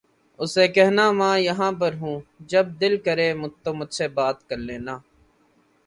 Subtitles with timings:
[0.39, 2.17] اسے کہنا ماں یہاں پر ہوں
[2.51, 3.27] جب دل کرے
[3.63, 4.95] تو مجھ سے بات کر لینا